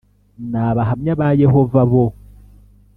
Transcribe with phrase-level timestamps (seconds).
[0.51, 2.05] n Abahamya ba Yehova bo